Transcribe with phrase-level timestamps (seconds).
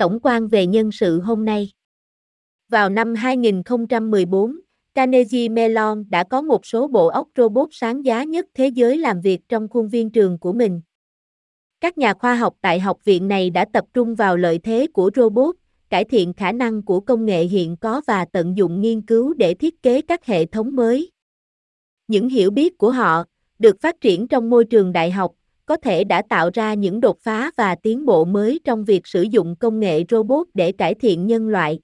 [0.00, 1.70] Tổng quan về nhân sự hôm nay.
[2.68, 4.60] Vào năm 2014,
[4.94, 9.20] Carnegie Mellon đã có một số bộ óc robot sáng giá nhất thế giới làm
[9.20, 10.80] việc trong khuôn viên trường của mình.
[11.80, 15.10] Các nhà khoa học tại học viện này đã tập trung vào lợi thế của
[15.16, 15.56] robot,
[15.90, 19.54] cải thiện khả năng của công nghệ hiện có và tận dụng nghiên cứu để
[19.54, 21.10] thiết kế các hệ thống mới.
[22.08, 23.24] Những hiểu biết của họ,
[23.58, 25.32] được phát triển trong môi trường đại học,
[25.70, 29.22] có thể đã tạo ra những đột phá và tiến bộ mới trong việc sử
[29.22, 31.80] dụng công nghệ robot để cải thiện nhân loại.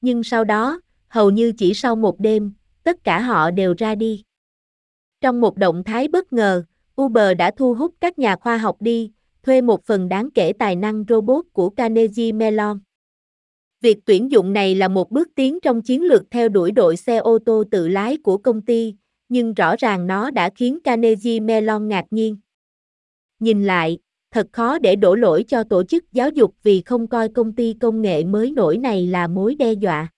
[0.00, 2.52] Nhưng sau đó, hầu như chỉ sau một đêm,
[2.84, 4.22] tất cả họ đều ra đi.
[5.20, 6.64] Trong một động thái bất ngờ,
[7.00, 10.76] Uber đã thu hút các nhà khoa học đi, thuê một phần đáng kể tài
[10.76, 12.78] năng robot của Carnegie Mellon.
[13.80, 17.16] Việc tuyển dụng này là một bước tiến trong chiến lược theo đuổi đội xe
[17.16, 18.94] ô tô tự lái của công ty,
[19.28, 22.36] nhưng rõ ràng nó đã khiến Carnegie Mellon ngạc nhiên.
[23.44, 23.98] Nhìn lại,
[24.30, 27.74] thật khó để đổ lỗi cho tổ chức giáo dục vì không coi công ty
[27.80, 30.08] công nghệ mới nổi này là mối đe dọa.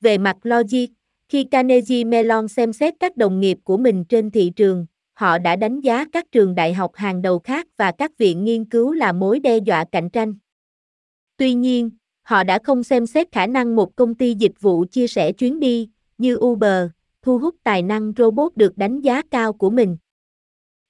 [0.00, 0.86] Về mặt logic,
[1.28, 5.56] khi Carnegie Mellon xem xét các đồng nghiệp của mình trên thị trường, họ đã
[5.56, 9.12] đánh giá các trường đại học hàng đầu khác và các viện nghiên cứu là
[9.12, 10.34] mối đe dọa cạnh tranh.
[11.36, 11.90] Tuy nhiên,
[12.22, 15.60] họ đã không xem xét khả năng một công ty dịch vụ chia sẻ chuyến
[15.60, 16.86] đi, như Uber,
[17.22, 19.96] thu hút tài năng robot được đánh giá cao của mình.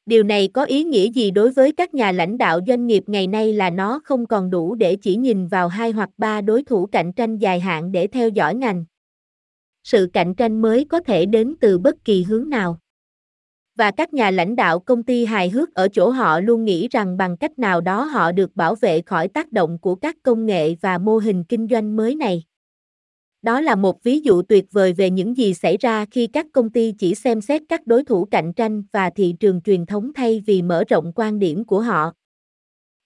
[0.06, 3.26] Điều này có ý nghĩa gì đối với các nhà lãnh đạo doanh nghiệp ngày
[3.26, 6.86] nay là nó không còn đủ để chỉ nhìn vào hai hoặc ba đối thủ
[6.86, 8.84] cạnh tranh dài hạn để theo dõi ngành.
[9.84, 12.78] Sự cạnh tranh mới có thể đến từ bất kỳ hướng nào.
[13.76, 17.16] Và các nhà lãnh đạo công ty hài hước ở chỗ họ luôn nghĩ rằng
[17.16, 20.74] bằng cách nào đó họ được bảo vệ khỏi tác động của các công nghệ
[20.80, 22.42] và mô hình kinh doanh mới này.
[23.46, 26.70] Đó là một ví dụ tuyệt vời về những gì xảy ra khi các công
[26.70, 30.42] ty chỉ xem xét các đối thủ cạnh tranh và thị trường truyền thống thay
[30.46, 32.12] vì mở rộng quan điểm của họ.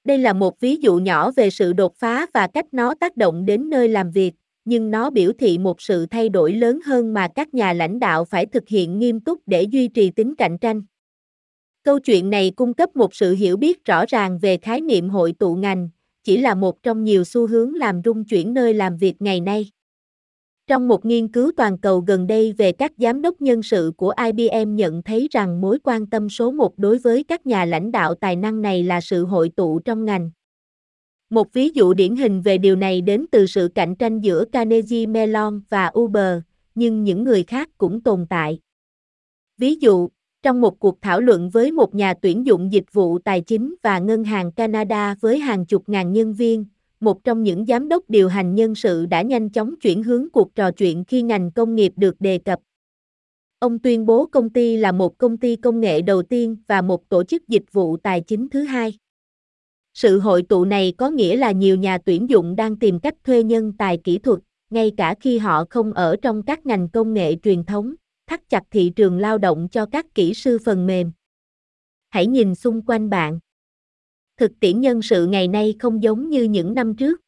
[0.05, 3.47] Đây là một ví dụ nhỏ về sự đột phá và cách nó tác động
[3.47, 4.33] đến nơi làm việc,
[4.65, 8.25] nhưng nó biểu thị một sự thay đổi lớn hơn mà các nhà lãnh đạo
[8.25, 10.83] phải thực hiện nghiêm túc để duy trì tính cạnh tranh.
[11.83, 15.33] Câu chuyện này cung cấp một sự hiểu biết rõ ràng về khái niệm hội
[15.39, 15.89] tụ ngành,
[16.25, 19.71] chỉ là một trong nhiều xu hướng làm rung chuyển nơi làm việc ngày nay.
[20.71, 24.13] Trong một nghiên cứu toàn cầu gần đây về các giám đốc nhân sự của
[24.27, 28.15] IBM nhận thấy rằng mối quan tâm số một đối với các nhà lãnh đạo
[28.15, 30.31] tài năng này là sự hội tụ trong ngành.
[31.31, 35.07] Một ví dụ điển hình về điều này đến từ sự cạnh tranh giữa Carnegie
[35.07, 36.39] Mellon và Uber,
[36.75, 38.59] nhưng những người khác cũng tồn tại.
[39.59, 40.09] Ví dụ,
[40.43, 43.99] trong một cuộc thảo luận với một nhà tuyển dụng dịch vụ tài chính và
[43.99, 46.65] ngân hàng Canada với hàng chục ngàn nhân viên,
[47.01, 50.55] một trong những giám đốc điều hành nhân sự đã nhanh chóng chuyển hướng cuộc
[50.55, 52.61] trò chuyện khi ngành công nghiệp được đề cập.
[53.59, 57.09] Ông tuyên bố công ty là một công ty công nghệ đầu tiên và một
[57.09, 58.99] tổ chức dịch vụ tài chính thứ hai.
[59.95, 63.43] Sự hội tụ này có nghĩa là nhiều nhà tuyển dụng đang tìm cách thuê
[63.43, 64.39] nhân tài kỹ thuật,
[64.71, 67.95] ngay cả khi họ không ở trong các ngành công nghệ truyền thống,
[68.27, 71.13] thắt chặt thị trường lao động cho các kỹ sư phần mềm.
[72.09, 73.39] Hãy nhìn xung quanh bạn
[74.41, 77.21] thực tiễn nhân sự ngày nay không giống như những năm trước.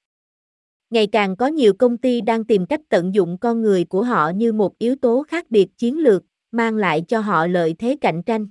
[0.91, 4.31] Ngày càng có nhiều công ty đang tìm cách tận dụng con người của họ
[4.31, 8.22] như một yếu tố khác biệt chiến lược, mang lại cho họ lợi thế cạnh
[8.22, 8.47] tranh.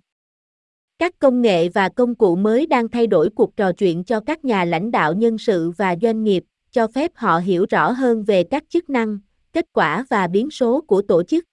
[1.00, 4.46] Các công nghệ và công cụ mới đang thay đổi cuộc trò chuyện cho các
[4.46, 8.44] nhà lãnh đạo nhân sự và doanh nghiệp, cho phép họ hiểu rõ hơn về
[8.44, 9.20] các chức năng,
[9.54, 11.46] kết quả và biến số của tổ chức.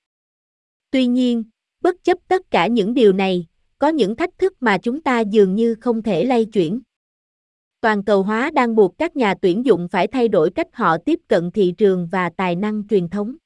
[0.91, 1.45] Tuy nhiên,
[1.81, 3.47] bất chấp tất cả những điều này,
[3.79, 6.81] có những thách thức mà chúng ta dường như không thể lay chuyển
[7.81, 11.21] toàn cầu hóa đang buộc các nhà tuyển dụng phải thay đổi cách họ tiếp
[11.29, 13.37] cận thị trường và tài năng truyền thống.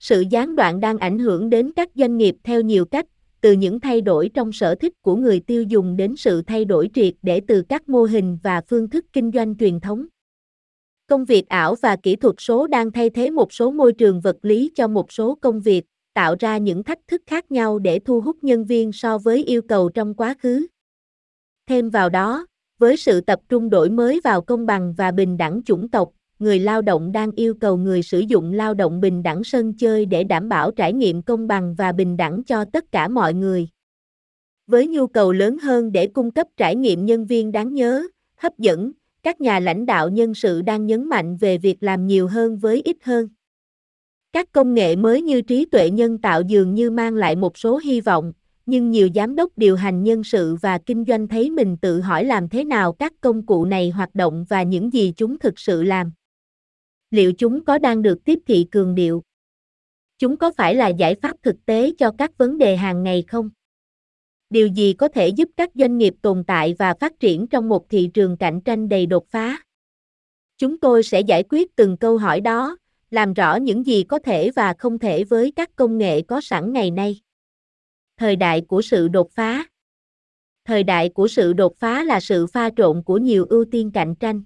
[0.00, 3.06] Sự gián đoạn đang ảnh hưởng đến các doanh nghiệp theo nhiều cách,
[3.40, 6.90] từ những thay đổi trong sở thích của người tiêu dùng đến sự thay đổi
[6.94, 10.06] triệt để từ các mô hình và phương thức kinh doanh truyền thống.
[11.06, 14.36] Công việc ảo và kỹ thuật số đang thay thế một số môi trường vật
[14.42, 18.20] lý cho một số công việc, tạo ra những thách thức khác nhau để thu
[18.20, 20.66] hút nhân viên so với yêu cầu trong quá khứ.
[21.66, 22.46] Thêm vào đó,
[22.78, 26.58] với sự tập trung đổi mới vào công bằng và bình đẳng chủng tộc, người
[26.58, 30.24] lao động đang yêu cầu người sử dụng lao động bình đẳng sân chơi để
[30.24, 33.68] đảm bảo trải nghiệm công bằng và bình đẳng cho tất cả mọi người.
[34.66, 38.02] Với nhu cầu lớn hơn để cung cấp trải nghiệm nhân viên đáng nhớ,
[38.36, 38.92] hấp dẫn,
[39.22, 42.82] các nhà lãnh đạo nhân sự đang nhấn mạnh về việc làm nhiều hơn với
[42.84, 43.28] ít hơn.
[44.32, 47.78] Các công nghệ mới như trí tuệ nhân tạo dường như mang lại một số
[47.78, 48.32] hy vọng,
[48.66, 52.24] nhưng nhiều giám đốc điều hành nhân sự và kinh doanh thấy mình tự hỏi
[52.24, 55.82] làm thế nào các công cụ này hoạt động và những gì chúng thực sự
[55.82, 56.12] làm.
[57.10, 59.22] Liệu chúng có đang được tiếp thị cường điệu?
[60.18, 63.50] Chúng có phải là giải pháp thực tế cho các vấn đề hàng ngày không?
[64.50, 67.88] Điều gì có thể giúp các doanh nghiệp tồn tại và phát triển trong một
[67.88, 69.62] thị trường cạnh tranh đầy đột phá?
[70.58, 72.76] Chúng tôi sẽ giải quyết từng câu hỏi đó,
[73.10, 76.72] làm rõ những gì có thể và không thể với các công nghệ có sẵn
[76.72, 77.20] ngày nay.
[78.16, 79.64] Thời đại của sự đột phá
[80.64, 84.14] Thời đại của sự đột phá là sự pha trộn của nhiều ưu tiên cạnh
[84.14, 84.42] tranh.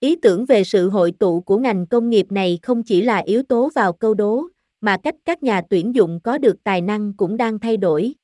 [0.00, 3.42] Ý tưởng về sự hội tụ của ngành công nghiệp này không chỉ là yếu
[3.42, 4.44] tố vào câu đố,
[4.80, 8.14] mà cách các nhà tuyển dụng có được tài năng cũng đang thay đổi.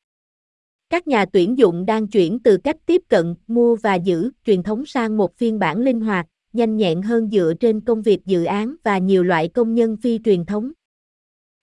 [0.91, 4.87] Các nhà tuyển dụng đang chuyển từ cách tiếp cận, mua và giữ truyền thống
[4.87, 8.77] sang một phiên bản linh hoạt, nhanh nhẹn hơn dựa trên công việc dự án
[8.83, 10.73] và nhiều loại công nhân phi truyền thống.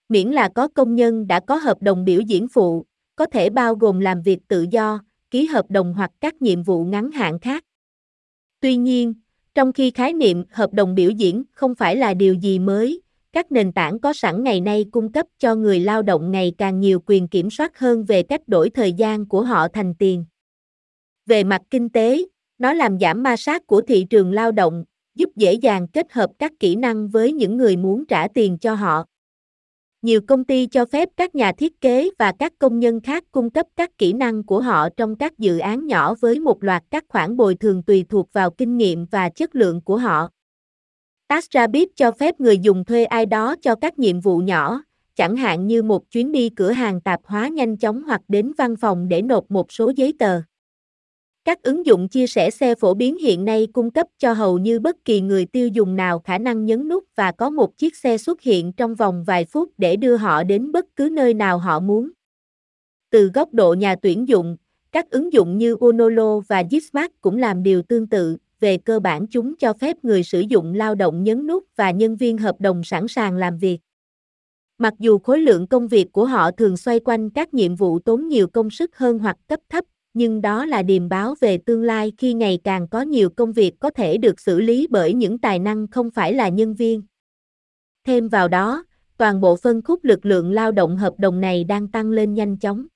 [0.08, 2.86] Miễn là có công nhân đã có hợp đồng biểu diễn phụ,
[3.16, 6.84] có thể bao gồm làm việc tự do, ký hợp đồng hoặc các nhiệm vụ
[6.84, 7.64] ngắn hạn khác.
[8.60, 9.14] Tuy nhiên,
[9.54, 13.02] trong khi khái niệm hợp đồng biểu diễn không phải là điều gì mới,
[13.32, 16.80] các nền tảng có sẵn ngày nay cung cấp cho người lao động ngày càng
[16.80, 20.24] nhiều quyền kiểm soát hơn về cách đổi thời gian của họ thành tiền.
[21.26, 22.24] Về mặt kinh tế,
[22.58, 24.84] nó làm giảm ma sát của thị trường lao động,
[25.14, 28.74] giúp dễ dàng kết hợp các kỹ năng với những người muốn trả tiền cho
[28.74, 29.04] họ.
[30.04, 33.50] Nhiều công ty cho phép các nhà thiết kế và các công nhân khác cung
[33.50, 37.04] cấp các kỹ năng của họ trong các dự án nhỏ với một loạt các
[37.08, 40.28] khoản bồi thường tùy thuộc vào kinh nghiệm và chất lượng của họ.
[41.28, 44.82] TaskRabbit cho phép người dùng thuê ai đó cho các nhiệm vụ nhỏ,
[45.16, 48.76] chẳng hạn như một chuyến đi cửa hàng tạp hóa nhanh chóng hoặc đến văn
[48.76, 50.40] phòng để nộp một số giấy tờ.
[51.44, 54.80] Các ứng dụng chia sẻ xe phổ biến hiện nay cung cấp cho hầu như
[54.80, 58.18] bất kỳ người tiêu dùng nào khả năng nhấn nút và có một chiếc xe
[58.18, 61.80] xuất hiện trong vòng vài phút để đưa họ đến bất cứ nơi nào họ
[61.80, 62.10] muốn.
[63.10, 64.56] Từ góc độ nhà tuyển dụng,
[64.92, 69.26] các ứng dụng như Onolo và Gitsmart cũng làm điều tương tự, về cơ bản
[69.26, 72.84] chúng cho phép người sử dụng lao động nhấn nút và nhân viên hợp đồng
[72.84, 73.78] sẵn sàng làm việc.
[74.78, 78.28] Mặc dù khối lượng công việc của họ thường xoay quanh các nhiệm vụ tốn
[78.28, 79.84] nhiều công sức hơn hoặc cấp thấp,
[80.14, 83.74] nhưng đó là điềm báo về tương lai khi ngày càng có nhiều công việc
[83.78, 87.02] có thể được xử lý bởi những tài năng không phải là nhân viên.
[88.06, 88.84] Thêm vào đó,
[89.16, 92.58] toàn bộ phân khúc lực lượng lao động hợp đồng này đang tăng lên nhanh
[92.58, 92.86] chóng.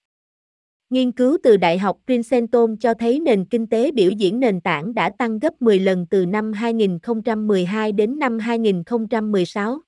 [0.91, 4.95] Nghiên cứu từ Đại học Princeton cho thấy nền kinh tế biểu diễn nền tảng
[4.95, 9.81] đã tăng gấp 10 lần từ năm 2012 đến năm 2016.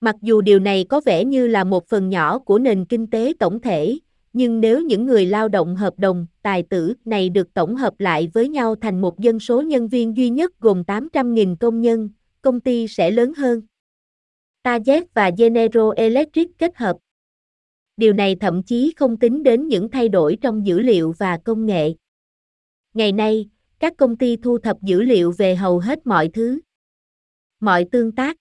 [0.00, 3.32] Mặc dù điều này có vẻ như là một phần nhỏ của nền kinh tế
[3.38, 3.98] tổng thể,
[4.32, 8.30] nhưng nếu những người lao động hợp đồng, tài tử này được tổng hợp lại
[8.34, 12.10] với nhau thành một dân số nhân viên duy nhất gồm 800.000 công nhân,
[12.42, 13.62] công ty sẽ lớn hơn.
[14.62, 16.96] Target và General Electric kết hợp.
[17.96, 21.66] Điều này thậm chí không tính đến những thay đổi trong dữ liệu và công
[21.66, 21.94] nghệ.
[22.94, 23.48] Ngày nay,
[23.78, 26.60] các công ty thu thập dữ liệu về hầu hết mọi thứ.
[27.60, 28.36] Mọi tương tác,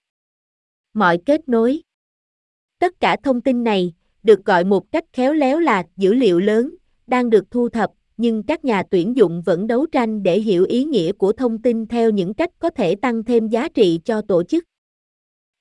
[0.94, 1.82] mọi kết nối.
[2.80, 3.94] Tất cả thông tin này,
[4.28, 6.76] được gọi một cách khéo léo là dữ liệu lớn,
[7.08, 10.84] đang được thu thập, nhưng các nhà tuyển dụng vẫn đấu tranh để hiểu ý
[10.84, 14.44] nghĩa của thông tin theo những cách có thể tăng thêm giá trị cho tổ
[14.44, 14.64] chức.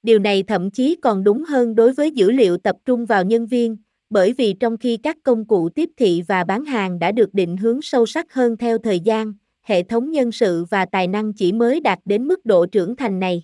[0.02, 3.46] Điều này thậm chí còn đúng hơn đối với dữ liệu tập trung vào nhân
[3.46, 3.76] viên,
[4.10, 7.56] bởi vì trong khi các công cụ tiếp thị và bán hàng đã được định
[7.56, 9.32] hướng sâu sắc hơn theo thời gian,
[9.62, 13.20] hệ thống nhân sự và tài năng chỉ mới đạt đến mức độ trưởng thành
[13.20, 13.42] này.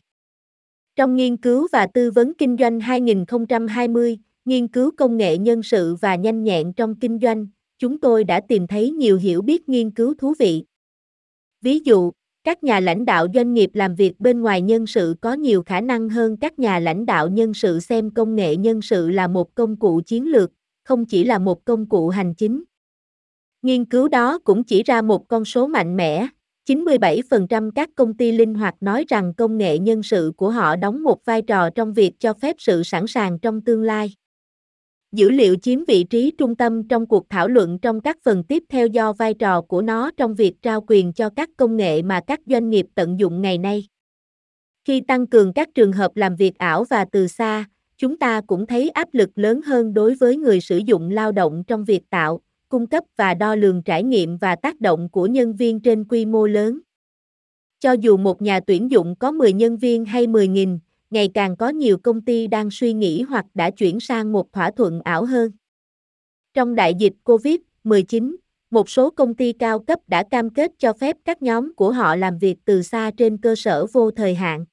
[0.96, 5.94] Trong nghiên cứu và tư vấn kinh doanh 2020, nghiên cứu công nghệ nhân sự
[5.94, 7.47] và nhanh nhẹn trong kinh doanh,
[7.79, 10.65] chúng tôi đã tìm thấy nhiều hiểu biết nghiên cứu thú vị.
[11.62, 12.11] Ví dụ,
[12.44, 15.81] các nhà lãnh đạo doanh nghiệp làm việc bên ngoài nhân sự có nhiều khả
[15.81, 19.55] năng hơn các nhà lãnh đạo nhân sự xem công nghệ nhân sự là một
[19.55, 20.51] công cụ chiến lược,
[20.84, 22.65] không chỉ là một công cụ hành chính.
[23.63, 26.27] Nghiên cứu đó cũng chỉ ra một con số mạnh mẽ,
[26.69, 31.03] 97% các công ty linh hoạt nói rằng công nghệ nhân sự của họ đóng
[31.03, 34.15] một vai trò trong việc cho phép sự sẵn sàng trong tương lai.
[35.12, 38.62] Dữ liệu chiếm vị trí trung tâm trong cuộc thảo luận trong các phần tiếp
[38.69, 42.20] theo do vai trò của nó trong việc trao quyền cho các công nghệ mà
[42.26, 43.86] các doanh nghiệp tận dụng ngày nay.
[44.84, 47.64] Khi tăng cường các trường hợp làm việc ảo và từ xa,
[47.96, 51.64] chúng ta cũng thấy áp lực lớn hơn đối với người sử dụng lao động
[51.66, 55.56] trong việc tạo, cung cấp và đo lường trải nghiệm và tác động của nhân
[55.56, 56.81] viên trên quy mô lớn.
[57.81, 60.78] Cho dù một nhà tuyển dụng có 10 nhân viên hay 10.000,
[61.12, 64.70] ngày càng có nhiều công ty đang suy nghĩ hoặc đã chuyển sang một thỏa
[64.70, 65.52] thuận ảo hơn.
[66.54, 68.36] Trong đại dịch COVID-19,
[68.70, 72.16] một số công ty cao cấp đã cam kết cho phép các nhóm của họ
[72.16, 74.64] làm việc từ xa trên cơ sở vô thời hạn.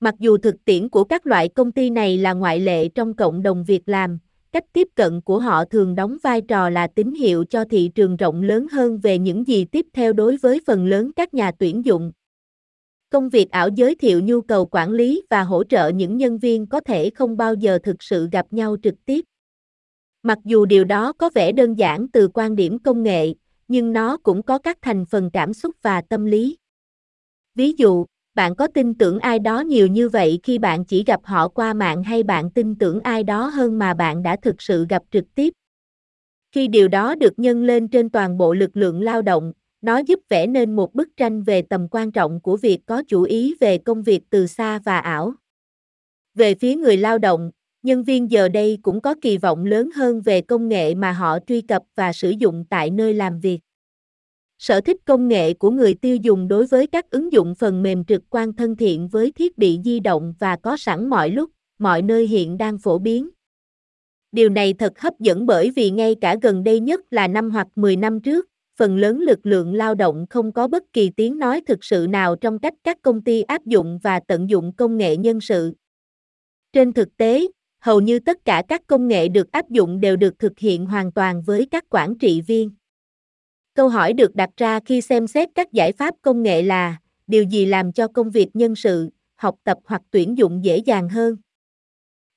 [0.00, 3.42] Mặc dù thực tiễn của các loại công ty này là ngoại lệ trong cộng
[3.42, 4.18] đồng việc làm,
[4.52, 8.16] cách tiếp cận của họ thường đóng vai trò là tín hiệu cho thị trường
[8.16, 11.84] rộng lớn hơn về những gì tiếp theo đối với phần lớn các nhà tuyển
[11.84, 12.12] dụng.
[13.10, 16.66] Công việc ảo giới thiệu nhu cầu quản lý và hỗ trợ những nhân viên
[16.66, 19.24] có thể không bao giờ thực sự gặp nhau trực tiếp.
[20.22, 23.34] Mặc dù điều đó có vẻ đơn giản từ quan điểm công nghệ,
[23.68, 26.56] nhưng nó cũng có các thành phần cảm xúc và tâm lý.
[27.54, 28.06] Ví dụ,
[28.38, 31.74] Bạn có tin tưởng ai đó nhiều như vậy khi bạn chỉ gặp họ qua
[31.74, 35.24] mạng hay bạn tin tưởng ai đó hơn mà bạn đã thực sự gặp trực
[35.34, 35.52] tiếp?
[36.52, 40.20] Khi điều đó được nhân lên trên toàn bộ lực lượng lao động, nó giúp
[40.28, 43.78] vẽ nên một bức tranh về tầm quan trọng của việc có chủ ý về
[43.78, 45.34] công việc từ xa và ảo.
[46.34, 47.50] Về phía người lao động,
[47.82, 51.38] nhân viên giờ đây cũng có kỳ vọng lớn hơn về công nghệ mà họ
[51.46, 53.58] truy cập và sử dụng tại nơi làm việc.
[54.58, 58.04] Sở thích công nghệ của người tiêu dùng đối với các ứng dụng phần mềm
[58.04, 62.02] trực quan thân thiện với thiết bị di động và có sẵn mọi lúc, mọi
[62.02, 63.28] nơi hiện đang phổ biến.
[64.32, 67.66] Điều này thật hấp dẫn bởi vì ngay cả gần đây nhất là năm hoặc
[67.76, 71.60] 10 năm trước, phần lớn lực lượng lao động không có bất kỳ tiếng nói
[71.66, 75.16] thực sự nào trong cách các công ty áp dụng và tận dụng công nghệ
[75.16, 75.72] nhân sự.
[76.72, 77.46] Trên thực tế,
[77.80, 81.12] hầu như tất cả các công nghệ được áp dụng đều được thực hiện hoàn
[81.12, 82.70] toàn với các quản trị viên.
[83.74, 87.42] Câu hỏi được đặt ra khi xem xét các giải pháp công nghệ là, điều
[87.42, 91.36] gì làm cho công việc nhân sự, học tập hoặc tuyển dụng dễ dàng hơn?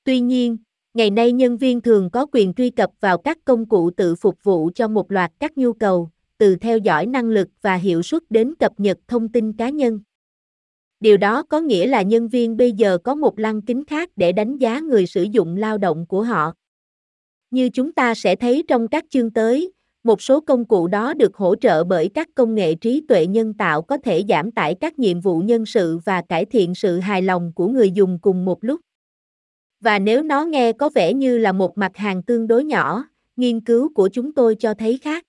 [0.04, 0.56] Tuy nhiên,
[0.94, 4.38] ngày nay nhân viên thường có quyền truy cập vào các công cụ tự phục
[4.42, 6.10] vụ cho một loạt các nhu cầu,
[6.42, 10.00] từ theo dõi năng lực và hiệu suất đến cập nhật thông tin cá nhân.
[11.00, 14.32] Điều đó có nghĩa là nhân viên bây giờ có một lăng kính khác để
[14.32, 16.52] đánh giá người sử dụng lao động của họ.
[17.50, 19.72] Như chúng ta sẽ thấy trong các chương tới,
[20.04, 23.54] một số công cụ đó được hỗ trợ bởi các công nghệ trí tuệ nhân
[23.54, 27.22] tạo có thể giảm tải các nhiệm vụ nhân sự và cải thiện sự hài
[27.22, 28.80] lòng của người dùng cùng một lúc.
[29.80, 33.04] Và nếu nó nghe có vẻ như là một mặt hàng tương đối nhỏ,
[33.36, 35.24] nghiên cứu của chúng tôi cho thấy khác.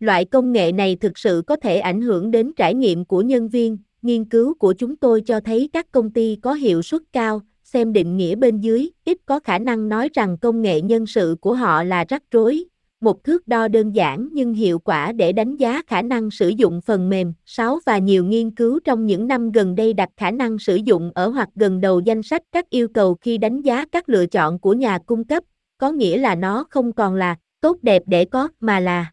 [0.00, 3.48] Loại công nghệ này thực sự có thể ảnh hưởng đến trải nghiệm của nhân
[3.48, 3.78] viên.
[4.02, 7.92] Nghiên cứu của chúng tôi cho thấy các công ty có hiệu suất cao, xem
[7.92, 11.54] định nghĩa bên dưới, ít có khả năng nói rằng công nghệ nhân sự của
[11.54, 12.64] họ là rắc rối,
[13.00, 16.80] một thước đo đơn giản nhưng hiệu quả để đánh giá khả năng sử dụng
[16.80, 17.32] phần mềm.
[17.46, 21.10] 6 và nhiều nghiên cứu trong những năm gần đây đặt khả năng sử dụng
[21.14, 24.58] ở hoặc gần đầu danh sách các yêu cầu khi đánh giá các lựa chọn
[24.58, 25.44] của nhà cung cấp,
[25.78, 29.06] có nghĩa là nó không còn là tốt đẹp để có mà là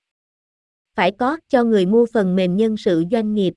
[0.98, 3.54] phải có cho người mua phần mềm nhân sự doanh nghiệp.